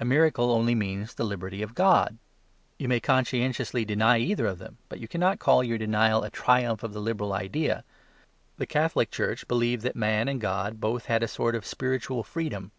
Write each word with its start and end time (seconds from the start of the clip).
A 0.00 0.04
miracle 0.04 0.50
only 0.50 0.74
means 0.74 1.14
the 1.14 1.22
liberty 1.24 1.62
of 1.62 1.76
God. 1.76 2.18
You 2.76 2.88
may 2.88 2.98
conscientiously 2.98 3.84
deny 3.84 4.18
either 4.18 4.44
of 4.46 4.58
them, 4.58 4.78
but 4.88 4.98
you 4.98 5.06
cannot 5.06 5.38
call 5.38 5.62
your 5.62 5.78
denial 5.78 6.24
a 6.24 6.28
triumph 6.30 6.82
of 6.82 6.92
the 6.92 7.00
liberal 7.00 7.32
idea. 7.32 7.84
The 8.58 8.66
Catholic 8.66 9.12
Church 9.12 9.46
believed 9.46 9.82
that 9.84 9.94
man 9.94 10.26
and 10.26 10.40
God 10.40 10.80
both 10.80 11.04
had 11.04 11.22
a 11.22 11.28
sort 11.28 11.54
of 11.54 11.64
spiritual 11.64 12.24
freedom. 12.24 12.72